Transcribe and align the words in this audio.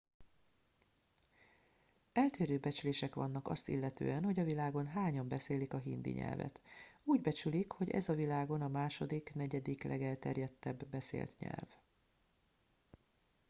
eltérő 2.11 2.57
becslések 2.57 3.15
vannak 3.15 3.47
azt 3.47 3.69
illetően 3.69 4.23
hogy 4.23 4.39
a 4.39 4.43
világon 4.43 4.87
hányan 4.87 5.27
beszélik 5.27 5.73
a 5.73 5.77
hindi 5.77 6.11
nyelvet 6.11 6.61
úgy 7.03 7.21
becsülik 7.21 7.71
hogy 7.71 7.89
ez 7.89 8.09
a 8.09 8.15
világon 8.15 8.61
a 8.61 8.67
második 8.67 9.33
negyedik 9.33 9.83
legelterjedtebb 9.83 10.85
beszélt 10.87 11.35
nyelv 11.39 11.67